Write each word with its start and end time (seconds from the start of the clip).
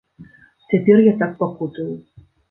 Цяпер 0.71 0.97
я 1.07 1.13
так 1.19 1.35
пакутую. 1.43 1.91